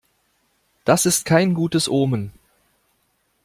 [0.83, 2.33] Das ist kein gutes Omen.